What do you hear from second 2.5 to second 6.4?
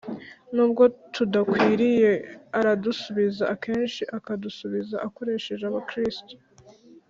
aradusubiza, akenshi akadusubiza akoresheje Abakristo